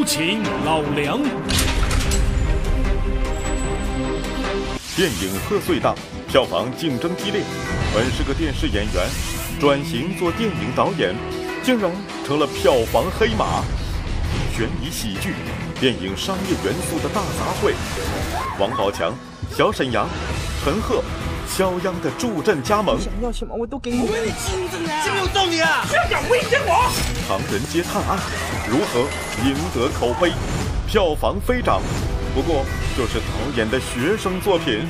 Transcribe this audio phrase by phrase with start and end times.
[0.00, 1.20] 有请老梁。
[4.96, 5.94] 电影贺岁档
[6.26, 7.42] 票房竞争激烈，
[7.94, 9.06] 本是个电视演员，
[9.60, 11.14] 转型做电影导演，
[11.62, 11.92] 竟然
[12.26, 13.62] 成了票房黑马。
[14.56, 15.34] 悬疑喜剧，
[15.78, 17.74] 电影商业元素的大杂烩。
[18.58, 19.12] 王宝强、
[19.54, 20.08] 小沈阳、
[20.64, 21.04] 陈赫、
[21.50, 22.98] 肖央的助阵加盟。
[23.00, 24.00] 想要什么我都给你。
[24.02, 25.84] 我你金子呢，真没有揍你啊！
[25.88, 26.90] 不要敢威胁我！
[27.28, 28.18] 唐人街探案
[28.68, 29.00] 如何
[29.44, 30.32] 赢得口碑？
[30.86, 31.82] 票房飞涨。
[32.34, 32.64] 不过
[32.96, 34.86] 就是导演的学生作品。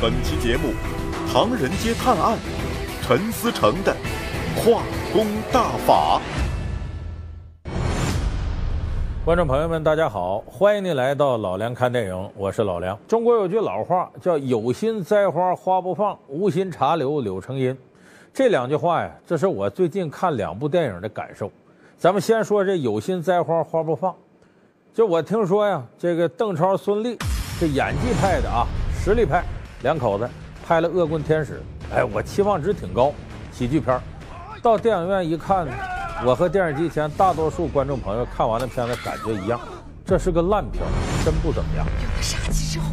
[0.00, 0.72] 本期节目
[1.32, 2.38] 《唐人街探案》，
[3.06, 3.94] 陈思诚的
[4.54, 4.82] 化
[5.12, 6.20] 工大法。
[9.24, 12.98] 观众朋友们，大家好，欢迎您来到老梁看电影，我是老梁。
[13.08, 17.74] 中国有句老话叫“有心栽花花不放，无心插柳柳成荫”，
[18.34, 21.50] 这两句话呀，这是我最近看两部电影的感受。
[21.96, 24.14] 咱们先说这“有心栽花花不放”。
[24.92, 27.18] 就我听说呀，这个邓超、孙俪
[27.58, 28.66] 这演技派的啊，
[29.02, 29.42] 实力派
[29.84, 30.28] 两口子
[30.66, 31.54] 拍了《恶棍天使》，
[31.96, 33.10] 哎，我期望值挺高，
[33.50, 33.98] 喜剧片
[34.62, 35.66] 到电影院一看，
[36.26, 39.60] 我和电视机前大多数观众朋友看完了片子感觉一样，
[40.06, 40.82] 这是个烂片，
[41.22, 41.84] 真不怎么样。
[41.84, 42.86] 有了杀气之后，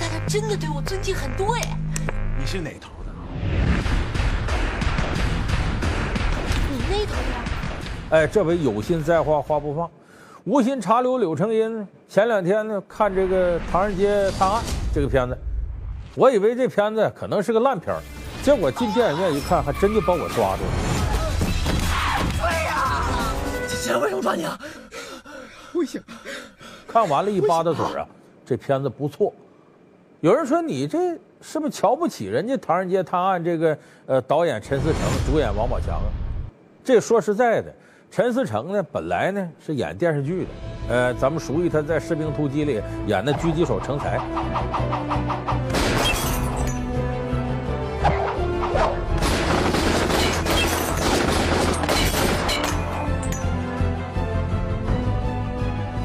[0.00, 1.60] 大家真的对我尊敬很多哎。
[2.38, 3.12] 你是哪头的？
[6.70, 8.16] 你那头的。
[8.16, 9.90] 哎，这回有心栽花花不放。
[10.44, 11.86] 无心插柳柳成荫。
[12.08, 14.62] 前两天呢，看这个《唐人街探案》
[14.94, 15.36] 这个片子，
[16.14, 18.00] 我以为这片子可能是个烂片儿，
[18.42, 20.89] 结果进电影院一看，还真就把我抓住了。
[23.98, 24.58] 为什么抓你啊？
[25.72, 26.02] 不行！
[26.86, 28.06] 看完了一巴掌嘴啊，
[28.44, 29.32] 这片子不错。
[30.20, 36.06] 有人说你这是不是瞧不起人家《唐人街探案》这个呃导演陈思诚，主演王宝强啊？
[36.84, 37.72] 这说实在的。
[38.10, 40.48] 陈思诚呢，本来呢是演电视剧的，
[40.88, 44.18] 呃，咱们熟悉他在《士兵突击》里演的狙击手成才。《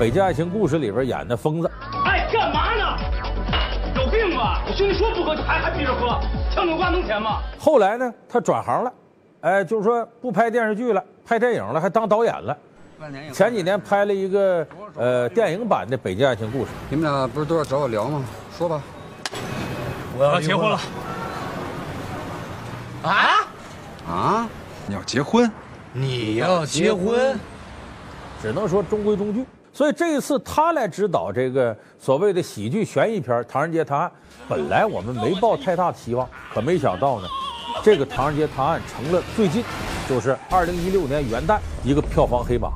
[0.05, 1.71] 北京爱情故事》里边演的疯子。
[2.05, 2.95] 哎，干嘛呢？
[3.95, 4.61] 有病吧？
[4.67, 6.21] 我兄弟说不喝，还还逼着喝，
[6.53, 7.39] 呛牛瓜能甜吗？
[7.57, 8.93] 后来呢，他转行了，
[9.41, 11.03] 哎，就是说不拍电视剧了。
[11.25, 12.55] 拍电影了，还当导演了。
[13.33, 16.65] 前几年拍了一个呃电影版的《北京爱情故事》。
[16.87, 18.23] 你们俩不是都要找我聊吗？
[18.55, 18.79] 说吧。
[20.19, 20.79] 我要结婚了。
[23.01, 23.47] 啊？
[24.07, 24.49] 啊？
[24.85, 25.51] 你要结婚？
[25.93, 27.39] 你要结婚？
[28.39, 29.43] 只能说中规中矩。
[29.75, 34.09] 所以这一次他来指导这个所谓的喜剧悬疑片《唐人街探案》，
[34.47, 37.27] 本来我们没抱太大的希望，可没想到呢，
[37.83, 39.65] 这个《唐人街探案》成了最近。
[40.07, 42.71] 就是二零一六年元旦一个票房黑马，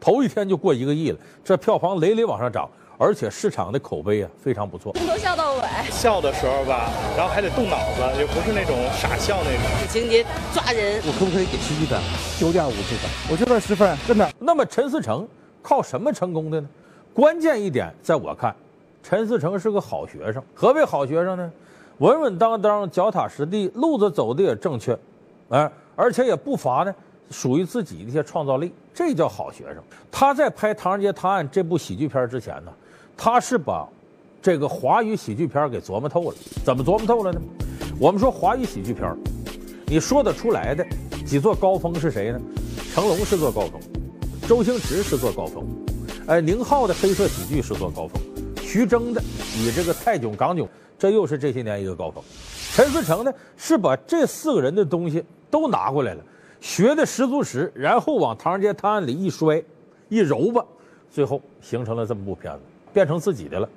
[0.00, 4.92] 头一天就过一个亿了，这票房累累往上涨，而且市场的口碑啊非常不错。
[4.94, 9.88] 从头笑到尾，笑的时候吧，然后还得动脑子，也不是那种傻笑那种。
[9.88, 11.98] 情节抓人，我可不可以给十一分？
[12.38, 14.32] 九点五分，我就问十分，真的。
[14.38, 15.26] 那么陈思诚
[15.62, 16.68] 靠什么成功的呢？
[17.14, 18.54] 关键一点，在我看，
[19.02, 20.42] 陈思诚是个好学生。
[20.54, 21.52] 何为好学生呢？
[21.98, 24.98] 稳稳当当、脚踏实地，路子走的也正确，
[25.50, 26.92] 哎，而且也不乏呢
[27.30, 29.76] 属于自己的一些创造力，这叫好学生。
[30.10, 32.72] 他在拍《唐人街探案》这部喜剧片之前呢，
[33.24, 33.88] 他是把
[34.42, 36.36] 这个华语喜剧片给琢磨透了。
[36.64, 37.40] 怎么琢磨透了呢？
[38.00, 39.16] 我们说华语喜剧片，
[39.86, 40.84] 你说得出来的
[41.24, 42.40] 几座高峰是谁呢？
[42.92, 43.80] 成龙是座高峰，
[44.48, 45.64] 周星驰是座高峰，
[46.26, 48.20] 哎，宁浩的黑色喜剧是座高峰，
[48.60, 49.22] 徐峥的
[49.56, 50.68] 以这个泰囧、港囧。
[50.98, 52.20] 这又是这些年一个高峰，
[52.74, 56.24] 陈思诚呢是把这四个人的东西都拿过来了，
[56.60, 59.62] 学的十足十，然后往《唐人街探案》里一摔，
[60.08, 60.64] 一揉吧，
[61.08, 62.60] 最后形成了这么部片子，
[62.92, 63.68] 变成自己的了。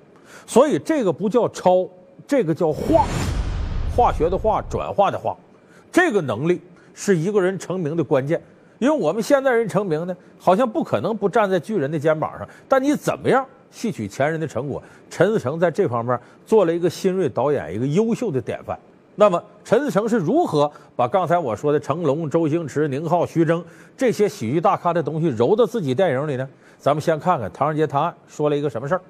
[0.45, 1.87] 所以这个不叫抄，
[2.27, 3.05] 这个叫化，
[3.95, 5.35] 化学的化，转化的化，
[5.91, 6.61] 这个能力
[6.93, 8.41] 是一个人成名的关键。
[8.79, 13.45] 因为我们现在人成名呢，好像不可能不站在巨人的肩膀上，但你怎么样？
[13.71, 18.77] 吸取前人的成果，陈思成在这方面做了一个新锐导演，一个优秀的典范。
[19.15, 23.63] 那么，陈思诚是如何把刚才我说的成龙、周星驰、宁浩、徐峥
[23.95, 26.47] 这些喜剧大咖的东西揉到自己电影里呢？
[26.77, 29.01] 咱们先看看《唐人街探案》说了一个什么事儿。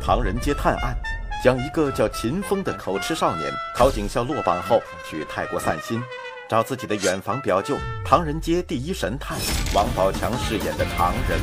[0.04, 0.96] 《唐人街探案》
[1.44, 6.02] 讲一个叫秦风的口吃少年，考警校落榜后去泰国散心。
[6.48, 9.38] 找自己的远房表舅，唐人街第一神探
[9.74, 11.38] 王宝强饰演的唐人。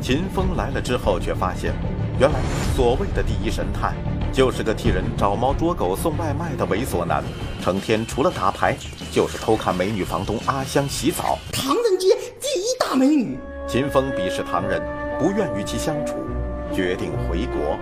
[0.00, 1.74] 秦风来了之后，却发现，
[2.18, 2.38] 原来
[2.74, 3.94] 所谓的第一神探
[4.32, 7.24] 就是个替人找猫捉狗送外卖的猥琐男，
[7.60, 8.76] 成天除了打牌
[9.10, 11.38] 就是偷看美女房东阿香洗澡。
[11.52, 13.36] 唐人街第一大美女。
[13.66, 14.80] 秦风鄙视唐人，
[15.18, 16.14] 不愿与其相处，
[16.72, 17.76] 决定回国。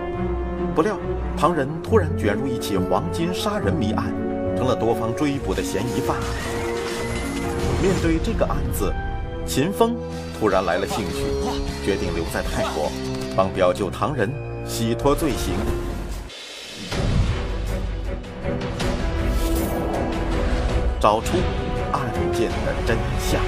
[0.74, 0.96] 不料，
[1.36, 4.06] 唐人突然卷入一起黄金杀人谜案，
[4.56, 6.16] 成了多方追捕的嫌疑犯。
[7.82, 8.92] 面对这个案子，
[9.46, 9.94] 秦风
[10.40, 11.22] 突然来了兴趣，
[11.84, 12.90] 决定留在泰国，
[13.36, 14.32] 帮表舅唐人
[14.66, 15.54] 洗脱罪行。
[21.00, 21.36] 找出
[21.92, 23.40] 案件的真相。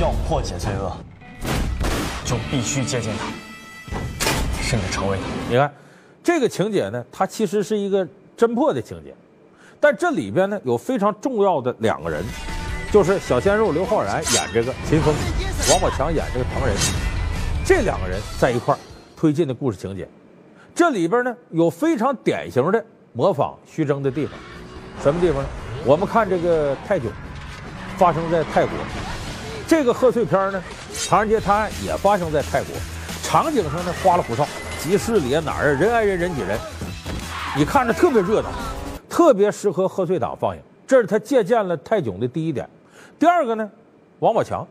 [0.00, 0.96] 要破解罪恶，
[2.24, 5.24] 就必须接近他，甚至成为他。
[5.48, 5.72] 你看，
[6.24, 8.04] 这个情节呢，它其实是一个
[8.36, 9.14] 侦破的情节，
[9.78, 12.24] 但这里边呢有非常重要的两个人，
[12.90, 15.14] 就是小鲜肉刘昊然演这个秦风，
[15.70, 16.74] 王宝强演这个唐人，
[17.64, 18.76] 这两个人在一块
[19.16, 20.08] 推进的故事情节。
[20.74, 24.34] 这里边呢有非常典型的模仿徐峥的地方，
[25.00, 25.48] 什么地方呢？
[25.84, 27.10] 我们看这个泰囧，
[27.96, 28.70] 发生在泰国。
[29.66, 30.62] 这个贺岁片呢，
[31.08, 32.76] 《唐人街探案》也发生在泰国，
[33.22, 34.46] 场景上呢花里胡哨，
[34.78, 36.56] 集市里啊哪儿啊人挨人人挤人，
[37.56, 38.48] 你看着特别热闹，
[39.08, 40.62] 特别适合贺岁档放映。
[40.86, 42.68] 这是他借鉴了泰囧的第一点。
[43.18, 43.68] 第二个呢，
[44.20, 44.64] 王宝强，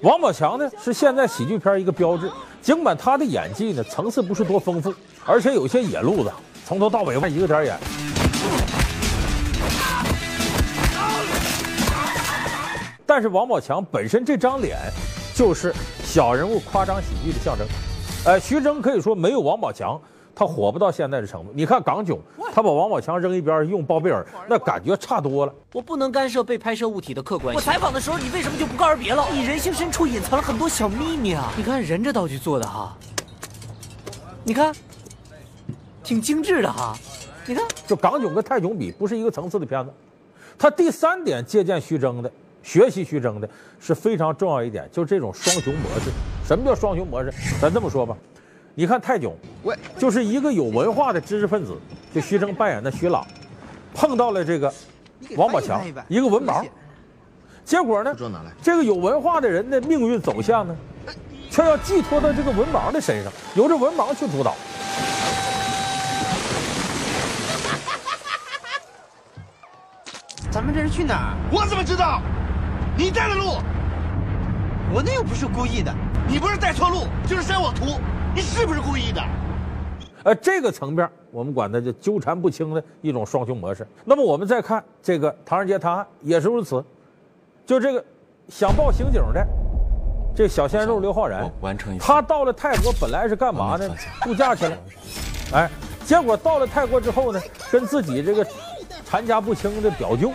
[0.00, 2.30] 王宝强呢是现在喜剧片一个标志，
[2.62, 4.94] 尽管他的演技呢层次不是多丰富，
[5.26, 6.32] 而且有些野路子，
[6.64, 7.76] 从头到尾一个点演。
[13.16, 14.76] 但是王宝强本身这张脸，
[15.36, 15.72] 就是
[16.02, 17.64] 小人物夸张喜剧的象征。
[18.24, 20.00] 呃，徐峥可以说没有王宝强，
[20.34, 21.52] 他火不到现在的程度。
[21.54, 22.18] 你看港囧，
[22.52, 25.54] 他把王宝强扔一边用包贝尔，那感觉差多了。
[25.72, 27.54] 我不能干涉被拍摄物体的客观。
[27.54, 29.24] 我采访的时候，你为什么就不告而别了？
[29.32, 31.52] 你人性深处隐藏了很多小秘密啊！
[31.56, 32.98] 你看人这道具做的哈，
[34.42, 34.74] 你看，
[36.02, 36.98] 挺精致的哈。
[37.46, 39.92] 你看，就港囧跟泰囧比，不是一个层次的片子。
[40.58, 42.28] 他第三点借鉴徐峥的。
[42.64, 46.10] 学习徐峥的是非常重要一点，就是这种双雄模式。
[46.44, 47.32] 什么叫双雄模式？
[47.60, 48.16] 咱这么说吧，
[48.74, 49.36] 你看泰囧，
[49.98, 51.78] 就是一个有文化的知识分子，
[52.12, 53.24] 就徐峥扮演的徐朗，
[53.94, 54.72] 碰到了这个
[55.36, 56.66] 王宝强，一个文盲，
[57.64, 58.16] 结果呢，
[58.62, 60.74] 这个有文化的人的命运走向呢，
[61.50, 64.54] 却要寄托到这个文盲的身上，由这文盲去主导。
[70.50, 71.34] 咱们这是去哪儿？
[71.50, 72.22] 我怎么知道？
[72.96, 73.56] 你带的路，
[74.94, 75.92] 我那又不是故意的。
[76.28, 77.98] 你不是带错路，就是删我图。
[78.34, 79.20] 你是不是故意的？
[80.22, 83.86] 呃，这个层面我们管它叫纠缠不清的一种双雄模式。
[84.04, 86.82] 那么我们再看这个《唐人街探案》也是如此，
[87.66, 88.02] 就这个
[88.48, 89.46] 想报刑警的
[90.34, 93.88] 这小鲜肉刘昊然，完成他到了泰国本来是干嘛呢？
[94.22, 94.78] 度假去了，
[95.52, 95.70] 哎，
[96.04, 98.46] 结果到了泰国之后呢，跟自己这个
[99.04, 100.30] 缠家不清的表舅。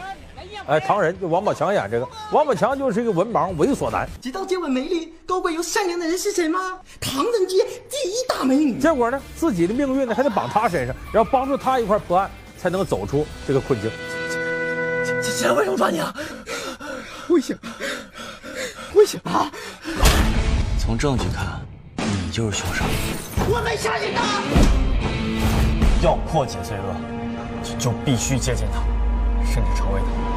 [0.69, 4.07] 哎，唐人就王宝强演这个，王宝强就是一个文盲猥琐男。
[4.21, 6.77] 知道接吻美丽、高贵又善良的人是谁吗？
[7.01, 8.77] 唐人街第一大美女。
[8.77, 12.29] 结果呢，自己的命运呢还得绑他身上，然后帮助他一块破案，
[12.61, 13.89] 才能走出这个困境。
[15.03, 16.13] 这这这为什么抓你啊？
[17.29, 17.57] 危险！
[18.93, 19.51] 危险啊！
[20.79, 21.59] 从证据看，
[21.97, 22.85] 你就是凶手。
[23.49, 24.21] 我没杀人呐。
[26.03, 26.95] 要破解罪恶，
[27.63, 28.81] 就就必须接近他，
[29.51, 30.28] 甚至成为他。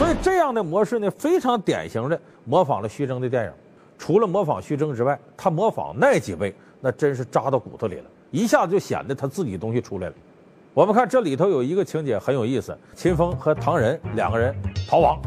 [0.00, 3.52] 所以这样的模式呢，非常典型的模仿了徐峥的电影。
[3.98, 10.14] 除了模仿徐峥之外，他模仿那几位，那真是扎到骨头里了，一下子就显得他自己东西出来了。
[10.72, 14.56] 我们看这里头有一个情节很有意思：秦风和唐仁两个人
[14.88, 15.20] 逃亡，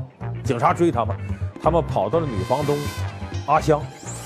[0.43, 1.15] 警察追他们，
[1.61, 2.75] 他们跑到了女房东
[3.45, 3.79] 阿香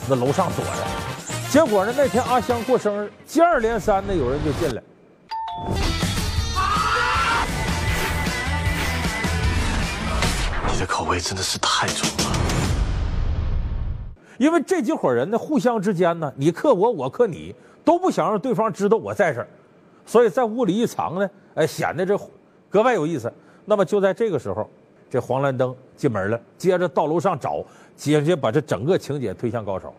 [0.07, 1.51] 那楼上躲着。
[1.51, 4.81] 结果呢，那天阿香过生日，接二连三的有人就进来。
[11.07, 12.33] 味真的是太重了，
[14.37, 19.47] 因为这几伙人呢，互相之间呢，你克我，我克你，都不想让对方知道我在这儿，
[20.05, 22.19] 所以在屋里一藏呢，哎，显得这
[22.69, 23.31] 格外有意思。
[23.65, 24.69] 那么就在这个时候，
[25.09, 27.63] 这黄兰登进门了，接着到楼上找，
[27.95, 29.93] 接着把这整个情节推向高潮。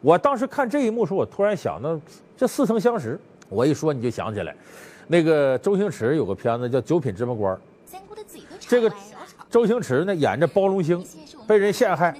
[0.00, 1.98] 我当时看这一幕时，我突然想到，
[2.36, 3.18] 这似曾相识。
[3.48, 4.54] 我一说你就想起来，
[5.06, 7.56] 那个周星驰有个片子叫《九品芝麻官》，
[8.60, 8.92] 这个。
[9.54, 11.06] 周星驰呢演着包龙星，
[11.46, 12.12] 被人陷害，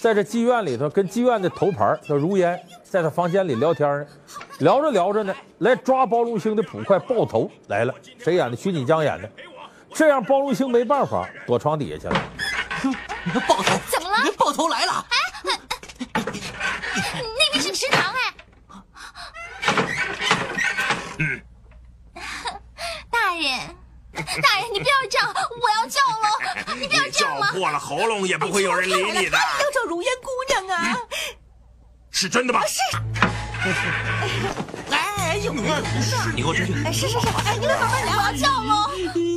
[0.00, 4.06] 在这妓院里头跟妓院的头牌叫如烟，在他房间里聊天呢，
[4.60, 8.56] 聊着聊着呢，来抓包龙星的捕快爆头来了，谁演的？
[8.56, 9.30] 徐锦江演的。
[9.92, 12.14] 这样包龙星没办法，躲床底下去了。
[13.46, 13.78] 爆头？
[13.90, 14.32] 怎么了？
[14.38, 15.06] 爆头来了！
[15.10, 15.18] 哎，
[17.22, 18.16] 那边是池塘哎。
[24.42, 27.46] 大人，你不要这样，我要叫了，你不要叫吗？
[27.46, 29.38] 叫破了喉咙也不会有人理你的。
[29.38, 30.30] 要找如烟姑
[30.66, 30.98] 娘啊？
[32.10, 32.62] 是真的吧？
[32.66, 32.78] 是。
[34.90, 35.62] 哎哎，有呢，
[36.00, 36.72] 是你给我出去。
[36.92, 38.90] 是是是，哎，你们慢慢聊，我要叫了。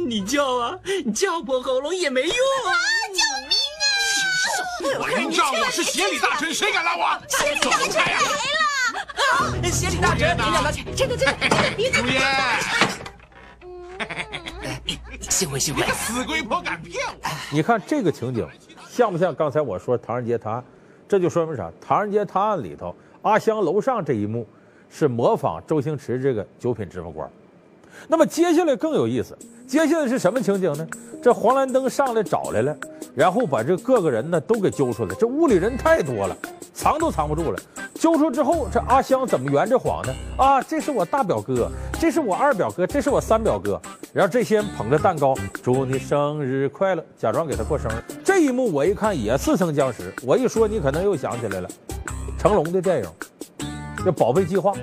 [0.07, 0.73] 你叫啊，
[1.13, 2.73] 叫破喉咙也没用啊！
[3.13, 4.99] 救命啊！
[4.99, 7.21] 我云照，我是协理大臣，谁敢拦我？
[7.27, 8.19] 协理大臣来了！
[9.37, 12.21] 啊，协理大臣，您了去，真的真的，您如烟。
[15.29, 15.81] 幸会幸会！
[15.81, 17.29] 你个死鬼婆敢骗我！
[17.51, 18.47] 你看这个情景，
[18.89, 20.61] 像不像刚才我说《唐人街探案》？
[21.07, 21.67] 这就说明啥？
[21.79, 24.47] 《唐人街探案》里头，阿香楼上这一幕
[24.89, 27.29] 是模仿周星驰这个九品芝麻官。
[28.07, 29.37] 那么接下来更有意思，
[29.67, 30.87] 接下来是什么情景呢？
[31.21, 32.75] 这黄兰登上来找来了，
[33.13, 35.13] 然后把这各个人呢都给揪出来。
[35.15, 36.35] 这屋里人太多了，
[36.81, 37.59] 藏都藏不住了。
[37.93, 40.11] 揪出之后，这阿香怎么圆这谎呢？
[40.35, 41.69] 啊，这是我大表哥，
[41.99, 43.79] 这是我二表哥，这是我三表哥。
[44.11, 48.03] 然后这些人捧着蛋糕，祝你生日快乐，假装给他过生日。
[48.23, 50.11] 这一幕我一看也似曾相识。
[50.25, 51.69] 我一说你可能又想起来了，
[52.39, 53.05] 成龙的电影
[54.03, 54.71] 《这宝贝计划》。《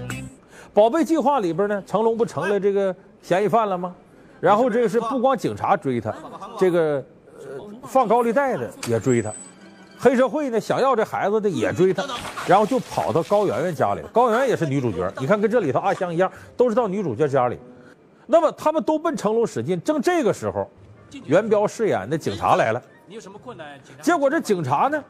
[0.73, 3.93] 宝贝计划》里边呢，成龙不成了这个嫌疑犯了吗？
[4.39, 6.15] 然后这个是不光警察追他，
[6.57, 7.05] 这个
[7.41, 9.33] 呃放高利贷的也追他，
[9.99, 12.05] 黑社会呢想要这孩子的也追他，
[12.47, 14.03] 然后就跑到高圆圆家里。
[14.13, 17.59] 高圆圆也是女主角，你看跟这里头阿香一样，都是到女主角家里。
[18.27, 20.71] 那么他们都奔成龙使劲，正这个时候，
[21.25, 22.83] 元彪饰演的警察来了。
[23.07, 23.79] 你有什么困难？
[24.03, 25.03] 结果这警察呢，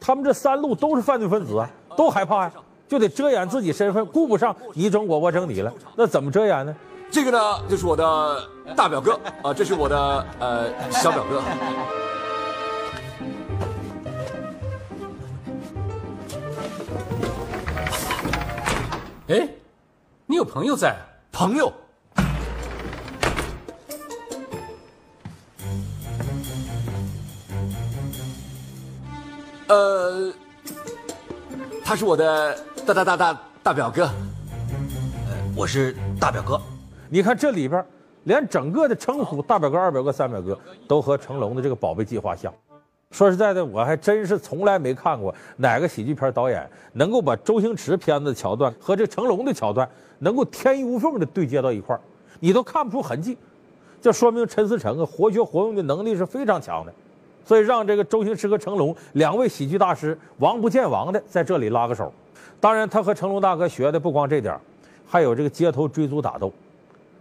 [0.00, 2.52] 他们这三路都是犯罪分子啊，都害怕呀，
[2.86, 5.72] 就得遮掩自己身份，顾不上你整我，我整你了。
[5.96, 6.74] 那怎么遮掩呢？
[7.10, 11.42] 这个呢，就是我的大表哥啊，这是我的呃小表哥。
[19.28, 19.48] 哎，
[20.24, 20.96] 你有朋友在？
[21.32, 21.72] 朋友。
[29.66, 30.32] 呃，
[31.84, 32.56] 他是我的
[32.86, 34.08] 大大大大大表哥，
[35.56, 36.60] 我是大表哥。
[37.08, 37.84] 你看这里边，
[38.22, 40.56] 连整个的称呼大表哥、二表哥、三表哥
[40.86, 42.54] 都和成龙的这个宝贝计划像。
[43.12, 52.00] 说实在的，我还真是从来没看过哪个喜剧片导演能够把周星驰片子的桥段和这成龙的桥段能够天衣无缝的对接到一块儿，
[52.40, 53.36] 你都看不出痕迹。
[54.02, 56.92] 这说明陈思诚啊，活学活用的能力是非常强的。
[57.44, 62.12] 所以让这个周星驰和成龙两位喜剧大师王不见王的在这里拉个手。
[62.60, 64.58] 当然，他和成龙大哥学的不光这点
[65.06, 66.52] 还有这个街头追逐打斗。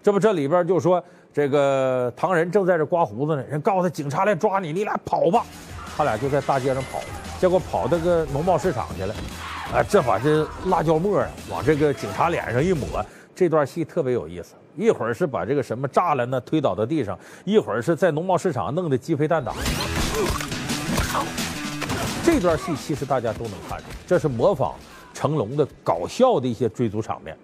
[0.02, 1.02] 这不，这里边就说
[1.32, 5.46] 这个唐人正在这刮胡子呢，人告诉他警察来抓你，你俩跑吧。
[5.96, 7.00] 他俩就在大街上跑，
[7.40, 9.16] 结果跑到个农贸市场去了。
[9.74, 14.54] 啊，这把这辣椒末啊往这个警察脸上一抹，这段戏特别有意思。
[14.76, 19.54] 一会儿是把这个什么栅栏呢推倒到地上，一会儿是在农贸市场弄得鸡飞蛋打。
[22.24, 24.74] 这段戏其实大家都能看出，这是模仿
[25.14, 27.38] 成龙的搞笑的一些追逐场面。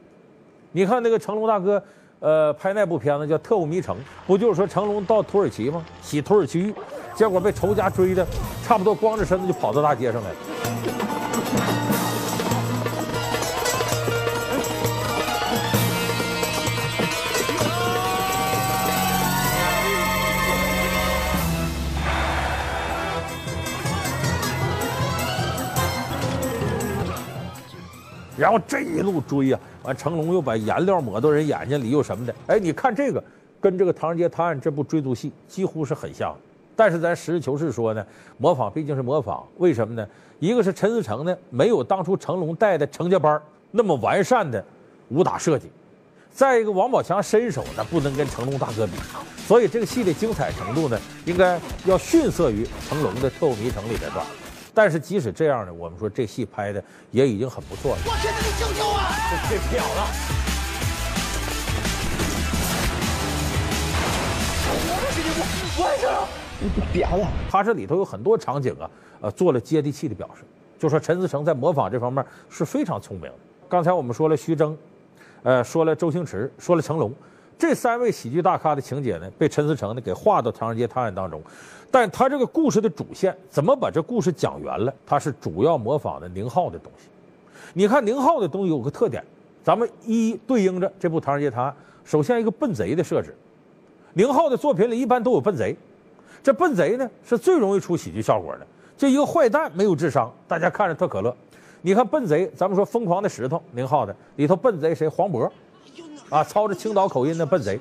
[0.74, 1.82] 你看那个成龙大哥，
[2.20, 3.96] 呃，拍那部片子叫《特务迷城》，
[4.28, 5.84] 不就是说成龙到土耳其吗？
[6.02, 6.74] 洗土耳其浴，
[7.16, 8.26] 结果被仇家追的，
[8.64, 10.36] 差不多光着身子就跑到大街上来了。
[28.38, 32.34] 然后这一路追呀、完成龙又把颜料抹到人眼睛里，又什么的。
[32.48, 33.24] 哎，你看这个
[33.60, 36.51] 跟这个《唐人街探案》这部追逐戏几乎是很像的。
[36.82, 38.04] 但是咱实事求是说呢，
[38.40, 40.04] 模仿毕竟是模仿，为什么呢？
[40.40, 44.66] 一个是陈思诚呢没有当初成龙带的成家班那么完善的
[45.10, 45.70] 武打设计，
[46.34, 48.94] 再一个王宝强身手呢不能跟成龙大哥比，
[49.46, 54.26] 所以这个戏的精彩程度呢应该要逊色于成龙的《特务迷城》里边段。
[54.74, 58.02] 但是即使这样呢，我们说这戏拍的也已经很不错了。
[58.08, 59.00] 我现在你救救我！
[59.30, 60.08] 这这漂了。
[66.94, 68.90] 别了，他这里头有很多场景啊，
[69.22, 70.44] 呃，做了接地气的表示，
[70.78, 73.38] 就说陈思诚在模仿这方面是非常聪明的。
[73.68, 74.76] 刚才我们说了徐峥，
[75.44, 77.12] 呃，说了周星驰，说了成龙，
[77.58, 81.42] 这三位喜剧大咖的情节呢，被陈思诚呢给划到《唐人街探案》当中。
[81.90, 84.94] 但他这个故事的主线怎么把这故事讲圆了？
[85.06, 87.08] 他是主要模仿的宁浩的东西。
[87.74, 89.24] 你看宁浩的东西有个特点，
[89.64, 91.74] 咱们一一对应着这部《唐人街探案》，
[92.10, 93.36] 首先一个笨贼的设置，
[94.14, 95.76] 宁浩的作品里一般都有笨贼。
[96.44, 98.66] 这笨贼呢是最容易出喜剧效果的，
[98.98, 101.36] 就一个坏蛋没有智商，大家看着特可乐。
[101.82, 105.08] 你看笨贼，咱们说《疯狂的石头》，宁浩的里头笨贼谁？
[105.08, 105.50] 黄渤，
[106.30, 107.80] 啊，操着青岛口音的笨贼。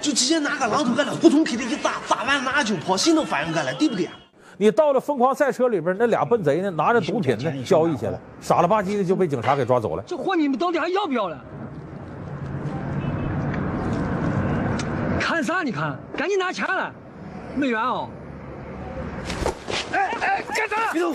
[0.00, 4.08] 就直接拿个榔头搁那胡同给他一砸，砸完拿酒跑，谁能反应过来，对不对？
[4.56, 10.02] 你到了疯狂赛车里边，那俩笨贼呢，拿着毒品呢交易去了，傻了吧唧的就被警察给抓走了。
[10.06, 11.38] 这货你们到底还要不要了？
[15.18, 15.62] 看啥？
[15.62, 16.90] 你看，赶紧拿钱来，
[17.54, 18.08] 没缘哦。
[19.92, 20.92] 哎哎，干啥？
[20.92, 21.12] 别动！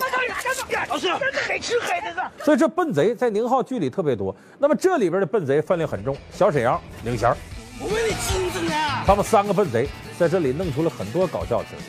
[0.88, 1.08] 老师，
[1.46, 2.22] 黑吃黑的呢。
[2.44, 4.34] 所以这笨贼在宁浩剧里特别多。
[4.58, 7.34] 那么这里边的笨贼分量很重，小沈阳领衔。
[7.80, 8.72] 我问你金子呢。
[9.06, 9.88] 他们三个笨贼
[10.18, 11.84] 在这里弄出了很多搞笑情节。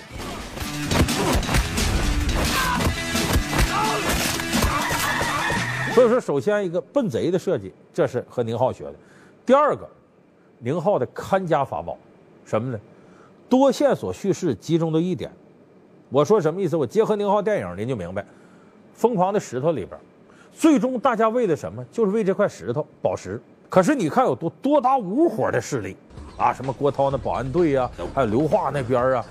[5.94, 8.94] 所以说，首先一个笨贼的设计，这是和宁浩学的。
[9.46, 9.90] 第二个，
[10.60, 11.98] 宁浩的看家法宝，
[12.46, 12.80] 什么呢？
[13.50, 15.32] 多线索叙事集中到一点。
[16.10, 16.76] 我说什么意思？
[16.78, 18.26] 我结合宁浩电影，您就明白。
[18.94, 20.00] 疯狂的石头里边，
[20.54, 21.84] 最终大家为的什么？
[21.92, 23.42] 就是为这块石头宝石。
[23.70, 25.98] 可是你看有多多达五伙的势力，
[26.38, 29.26] 啊，什么郭涛那保安队呀，还有刘化那边啊，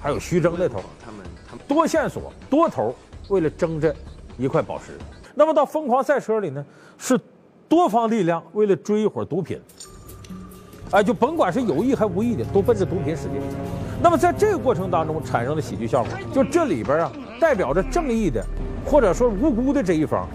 [0.00, 1.24] 还有徐峥那头，他们
[1.68, 2.94] 多线索多头，
[3.28, 3.94] 为了争这
[4.36, 4.98] 一块宝石。
[5.34, 6.66] 那么到疯狂赛车里呢，
[6.98, 7.18] 是
[7.68, 9.60] 多方力量为了追一伙毒品，
[10.90, 13.34] 哎，就甭管是有意还无意的，都奔着毒品使劲。
[14.02, 18.44] 那么在这个过程当中产生的喜剧效果，就这里边啊，代表着正义的，
[18.84, 20.26] 或者说无辜的这一方。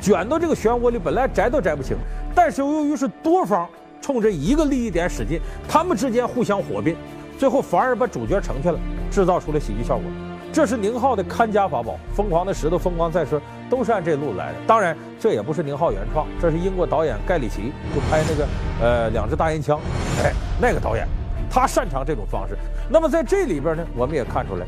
[0.00, 1.96] 卷到这个漩涡里，本来摘都摘不清，
[2.34, 3.68] 但是由于是多方
[4.00, 6.96] 冲着一个利益点使劲，他们之间互相火并，
[7.38, 8.78] 最后反而把主角成全了，
[9.12, 10.04] 制造出了喜剧效果。
[10.52, 13.36] 这是宁浩的看家法宝，《疯狂的石头》《疯狂赛车》
[13.72, 14.58] 都是按这路来的。
[14.66, 18.46] 当然，这也不是宁浩原创，这是英国导演盖里奇就拍那个
[18.82, 19.80] 呃两只大烟枪，
[20.22, 21.08] 哎，那个导演
[21.50, 22.54] 他擅长这种方式。
[22.90, 24.66] 那么在这里边呢，我们也看出来，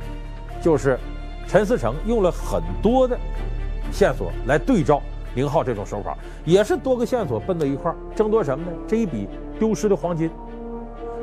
[0.63, 0.99] 就是
[1.47, 3.15] 陈思诚用了很多的
[3.93, 5.03] 线索来对照。
[5.35, 8.73] 宁浩这种手法也是多个线索奔到一块儿，争夺什么呢？
[8.89, 10.31] 这一笔丢失的黄金。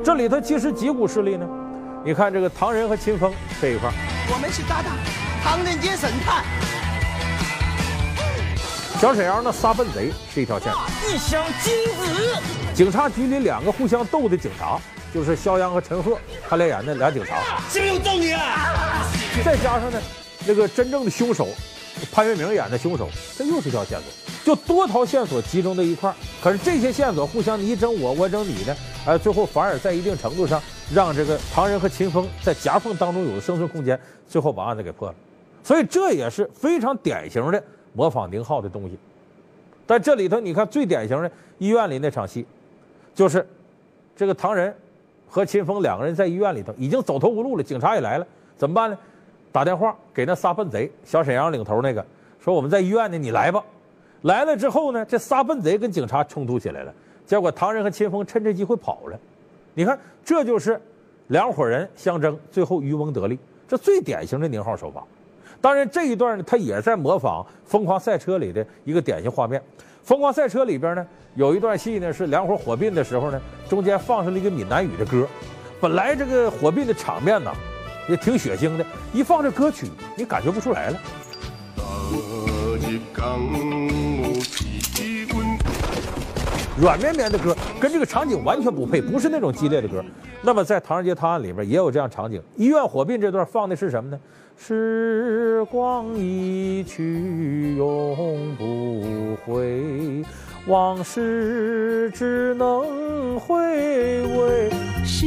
[0.04, 1.48] 这里头其实几股势力呢？
[2.04, 3.92] 你看这个唐人和秦风这一块儿，
[4.32, 4.92] 我们是搭档，
[5.42, 6.44] 唐人街神探。
[9.02, 10.72] 小沈阳那仨笨贼是一条线，
[11.08, 12.40] 一箱金子。
[12.72, 14.78] 警察局里两个互相斗的警察，
[15.12, 16.16] 就是肖央和陈赫
[16.48, 18.38] 他俩演的俩警察，是不是有重点？
[19.44, 20.00] 再加上呢，
[20.46, 21.48] 那个真正的凶手。
[22.12, 24.06] 潘粤明演的凶手，这又是一条线索，
[24.44, 26.14] 就多条线索集中在一块儿。
[26.40, 30.62] 可是这些线索互相你整我，我整你的，哎，最后反而在一定程度上
[30.94, 35.14] 让这个唐人和秦风在夹缝当中有了生存空间，最后把案子给破了。
[35.64, 37.62] 所以这也是非常典型的
[37.92, 38.98] 模仿宁浩的东西。
[39.86, 42.46] 但这里头你看最典型的医院里那场戏，
[43.14, 43.46] 就是
[44.14, 44.74] 这个唐人
[45.28, 48.26] 和秦风两个人在医院里头已经走投无路了，警察也来了，
[48.56, 48.98] 怎么办呢？
[49.50, 52.04] 打电话给那仨笨贼，小沈阳领头那个，
[52.40, 53.62] 说我们在医院呢，你来吧。
[54.22, 56.94] 来了之后呢，这仨笨贼跟警察冲突起来了，
[57.26, 59.18] 结果唐人和秦风趁这机会跑了。
[59.74, 60.80] 你看，这就是
[61.26, 65.04] 两伙人相争，最后渔翁得利，这最典型的宁浩手法。
[65.62, 69.58] 当然，这一段呢，他也在模仿《疯狂赛车》里的一个典型画面。
[70.02, 75.26] 《疯狂赛车》里边呢，有一段戏呢是两伙火并的时候呢，中间放上了一个闽南语的歌。
[75.80, 77.50] 本来这个火并的场面呢。
[78.08, 80.98] 也挺血腥的，一放这歌曲，你感觉不出来了。
[86.76, 90.04] 软绵绵的歌，跟这个场景完全不配，不是那种激烈的歌。
[90.42, 94.18] 那么在《唐人街探案》里边也有这样场景，医院火并这段放的是什么呢？
[94.56, 100.24] 时光一去永不回，
[100.66, 104.70] 往事只能回味。
[105.04, 105.26] 是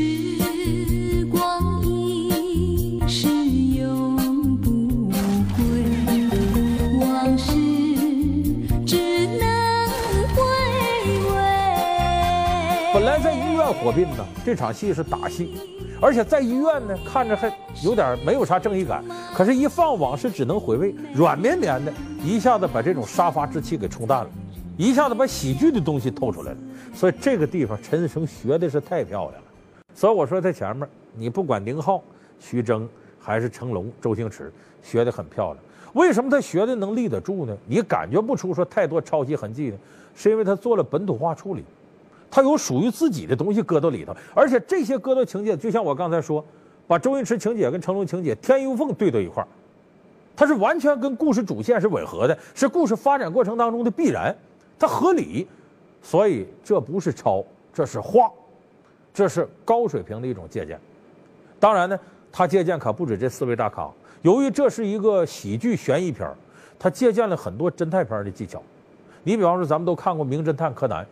[13.66, 15.58] 院火并呢，这场戏是打戏，
[16.00, 17.52] 而且在医院呢，看着还
[17.84, 19.04] 有点没有啥正义感。
[19.34, 21.92] 可是，一放往事只能回味，软绵绵的，
[22.24, 24.30] 一下子把这种杀伐之气给冲淡了，
[24.78, 26.58] 一下子把喜剧的东西透出来了。
[26.94, 29.48] 所以这个地方陈思诚学的是太漂亮了。
[29.96, 32.04] 所以我说在前面，你不管宁浩、
[32.40, 32.88] 徐峥
[33.20, 35.58] 还是成龙、周星驰，学的很漂亮。
[35.94, 37.58] 为什么他学的能立得住呢？
[37.66, 39.78] 你感觉不出说太多抄袭痕迹呢？
[40.14, 41.64] 是因为他做了本土化处理，
[42.36, 46.44] 他有属于自己的东西搁到里头，而且这些搁到情节，就像我刚才说。
[46.88, 49.48] 把周星驰情节跟成龙情节天衣无缝对到一块儿，
[50.36, 54.36] 它是完全跟故事主线是吻合的，是故事发展过程当中的必然，
[54.78, 55.48] 它合理，
[56.04, 57.44] 所以这不是抄，
[57.74, 58.30] 这是画，
[59.12, 60.80] 这是高水平的一种借鉴。
[61.60, 62.00] 当然呢，
[62.32, 63.90] 他借鉴可不止这四位大咖，
[64.22, 66.36] 由于这是一个喜剧悬疑片儿，
[66.78, 68.62] 他借鉴了很多侦探片的技巧。
[69.24, 71.04] 你比方说，咱们都看过《名侦探柯南》，《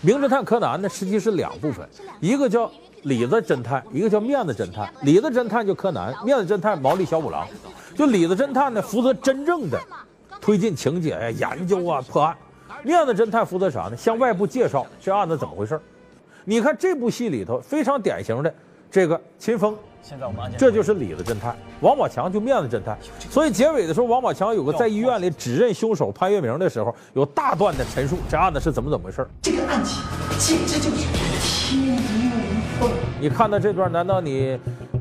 [0.00, 1.88] 名侦探柯南》呢实际是两部分，
[2.20, 2.70] 一个叫。
[3.04, 4.92] 里子侦探，一个叫面子侦探。
[5.02, 7.46] 里子侦探就柯南，面子侦探毛利小五郎。
[7.96, 9.80] 就里子侦探呢，负责真正的
[10.40, 12.34] 推进情节呀、研究啊、破案；
[12.82, 13.96] 面子侦探负责啥呢？
[13.96, 15.80] 向外部介绍这案子怎么回事
[16.44, 18.52] 你看这部戏里头非常典型的
[18.90, 22.96] 这个秦风，现在我们这就是里子侦探，王宝强就面子侦探。
[23.28, 30.02] 所以结尾的时候，王宝强有个在医院里指认凶手潘粤明的时候，有大段的陈述这案子是怎么怎么回事儿这个案情
[30.38, 31.06] 简直就是
[31.52, 32.30] 天衣
[32.80, 32.90] 无缝。
[33.20, 34.58] 你看到这段，难道你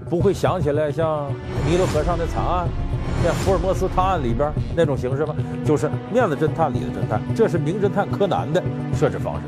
[0.10, 1.32] 不会想起来像
[1.66, 2.68] 弥勒和尚的惨案，
[3.24, 5.34] 像福尔摩斯探案里边那种形式吗？
[5.64, 8.62] 就是面子侦探里的侦探，这是名侦探柯南的
[8.94, 9.42] 设置方式。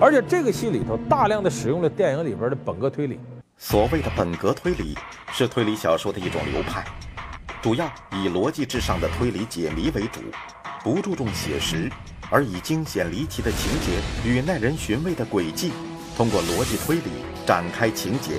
[0.00, 3.18] 而且这个戏里头大量的使用了电影里边的本格推理。
[3.60, 4.96] 所谓的本格推理
[5.32, 6.84] 是推理小说的一种流派，
[7.60, 10.20] 主要以逻辑至上的推理解谜为主，
[10.84, 11.90] 不注重写实，
[12.30, 15.72] 而以惊险离奇的情节与耐人寻味的轨迹，
[16.16, 17.10] 通过逻辑推理
[17.44, 18.34] 展开情节，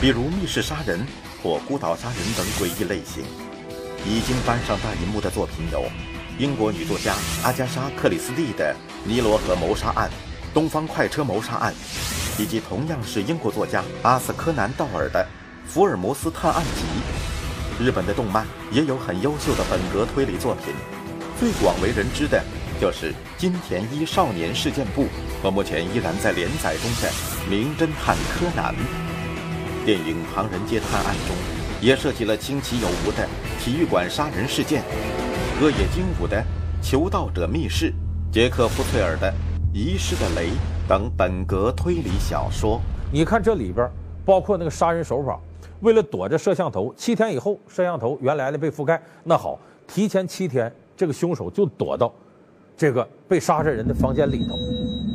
[0.00, 1.04] 比如密室杀人
[1.42, 3.24] 或孤岛杀人等诡异类型。
[4.06, 5.86] 已经搬上大银幕的作品有
[6.38, 8.76] 英国女作家阿加莎·克里斯蒂的
[9.08, 10.08] 《尼罗河谋杀案》
[10.54, 11.74] 《东方快车谋杀案》，
[12.42, 15.26] 以及同样是英国作家阿瑟·柯南·道尔的
[15.68, 16.82] 《福尔摩斯探案集》。
[17.84, 20.72] 日本的动漫也有很优秀的本格推理作品，
[21.40, 22.40] 最广为人知的
[22.80, 25.08] 就是金田一少年事件簿
[25.42, 27.10] 和目前依然在连载中的
[27.50, 28.72] 《名侦探柯南》。
[29.84, 31.36] 电影《唐人街探案》中
[31.80, 33.28] 也涉及了清奇有无的
[33.60, 34.84] 体育馆杀人事件，
[35.60, 36.38] 恶野精武的
[36.80, 37.90] 《求道者密室》，
[38.32, 39.28] 杰克·福翠尔的
[39.76, 40.50] 《遗失的雷》
[40.88, 42.80] 等本格推理小说。
[43.12, 43.90] 你看这里边，
[44.24, 45.36] 包括那个杀人手法，
[45.80, 49.58] 为了躲着摄像头，七天以后摄像头原来的被覆盖，那好，
[49.88, 52.14] 提前七天，这个凶手就躲到
[52.76, 54.54] 这个被杀这人的房间里头。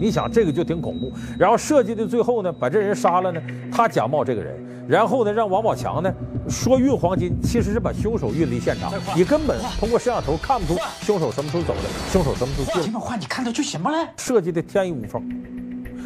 [0.02, 3.42] 你想这个就挺恐怖，然后设计的最后呢，把这人杀了呢，
[3.72, 6.12] 他假冒这个人，然后呢让王宝强呢
[6.50, 14.10] 说运黄金，其实是把凶手运离现场，你根本通过摄像头看不出凶手什么时候走的，凶手什么时候进这么快你看到就行了嘞。
[14.18, 15.22] 设计的天衣无缝，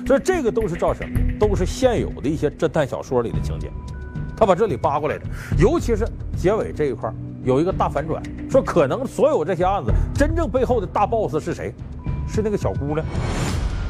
[0.05, 1.17] 所以这个都是照什么？
[1.39, 3.71] 都是现有的一些侦探小说里的情节，
[4.35, 5.23] 他把这里扒过来的。
[5.57, 7.09] 尤其是结尾这一块
[7.45, 11.73] 有一个大反转，说可能所有这些案子真正背后的大 boss 是谁？
[12.27, 13.05] 是那个小姑娘。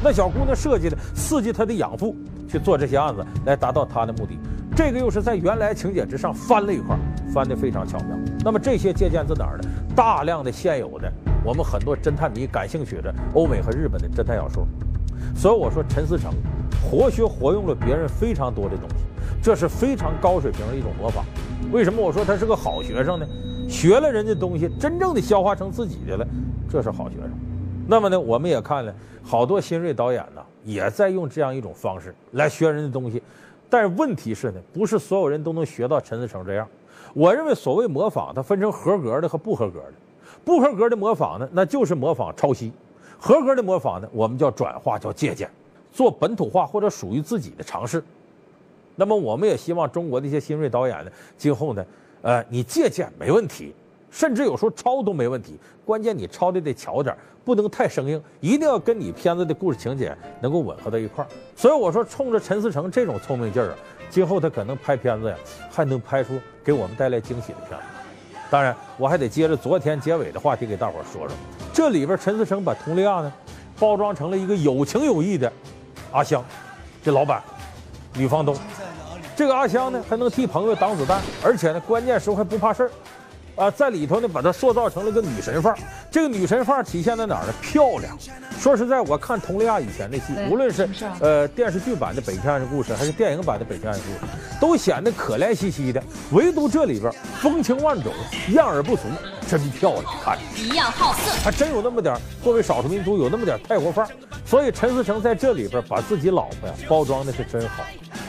[0.04, 2.14] 那小姑娘设计的刺激她的养父
[2.48, 4.38] 去做这些案子，来达到她的目的。
[4.76, 6.98] 这个又是在原来情节之上翻了一块，
[7.32, 8.08] 翻得非常巧妙。
[8.44, 9.68] 那么这些借鉴自哪儿呢？
[9.94, 11.10] 大量的现有的
[11.44, 14.66] 我们很多侦探迷感兴趣的欧美和日本的侦探小说。
[15.36, 16.32] 所以我说陈思诚
[16.82, 18.96] 活学活用了别人非常多的东西，
[19.40, 21.24] 这是非常高水平的一种模仿。
[21.70, 23.26] 为什么我说他是个好学生呢？
[23.68, 26.26] 学了人家东西，真正的消化成自己的了，
[26.68, 27.30] 这是好学生。
[27.86, 33.22] 那么呢，我们也看了好多新锐导演呢，也在用这样一种方式来学人的东西。
[33.74, 36.68] 但是问题是呢，不是所有人都能学到陈思诚这样。
[37.12, 39.94] 我认为所谓模仿，它分成合格的和不合格的。
[40.44, 42.70] 不合格的模仿呢，那就是模仿抄袭；
[43.18, 45.50] 合格的模仿呢，我们叫转化，叫借鉴，
[45.90, 48.00] 做本土化或者属于自己的尝试。
[48.94, 51.84] 那么我们也希望中国的一些新锐导演呢，今后呢，
[52.22, 53.74] 呃，你借鉴没问题，
[54.14, 57.12] 甚至有时候抄都没问题，关键你抄的得巧点，
[57.44, 61.26] 不能太生硬，一定要跟你片子的故事情节能够吻合到一块儿。
[61.56, 63.74] 所以我说，冲着陈思诚这种聪明劲儿啊，
[64.08, 65.36] 今后他可能拍片子呀，
[65.68, 67.84] 还能拍出给我们带来惊喜的片子。
[68.48, 71.36] 当然，我还得接着昨天结尾的话题给大伙儿说说，
[71.72, 73.32] 这里边陈思诚把佟丽娅呢，
[73.80, 75.52] 包装成了一个有情有义的
[76.12, 76.44] 阿香，
[77.02, 77.42] 这老板，
[78.14, 78.56] 女房东。
[79.34, 82.90] 这个阿香呢，还能替朋友挡子弹，而且呢，关键时候还不怕事儿，
[83.56, 85.78] 啊，在里头呢，把她塑造成了个女神范儿。
[86.10, 87.54] 这个女神范儿体现在哪儿呢？
[87.60, 88.16] 漂亮。
[88.58, 90.88] 说实在，我看佟丽娅以前的戏，无论是
[91.20, 96.02] 呃电视剧版的《北京爱情故事》，还是电影版的《北京爱情故事》，都显得可怜兮兮的。
[96.32, 98.12] 唯独这里边风情万种，
[98.52, 99.02] 样儿不俗，
[99.48, 104.10] 真漂亮，看着一样好色，还真有那么点儿作为少数民族有那么点儿泰国范儿。
[104.46, 107.82] 所以陈思诚在这里边把自己老婆呀包装的是真好。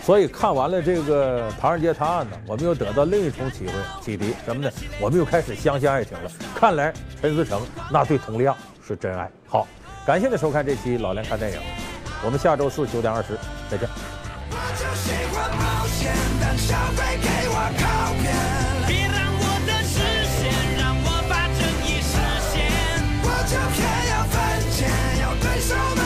[0.06, 4.72] 所以看完了这个《唐人街探案》呢，我们又得到另一重启会启迪，什么呢？
[5.02, 6.30] 我们又开始相信爱情了。
[6.54, 7.60] 看来陈思诚
[7.92, 8.56] 那对佟丽娅
[8.88, 9.28] 是真爱。
[9.48, 9.68] 好，
[10.06, 11.58] 感谢您收看这期《老梁看电影》，
[12.24, 13.36] 我们下周四九点二十
[13.68, 13.90] 再见。
[23.48, 24.16] 就偏要，
[25.22, 26.05] 要对手。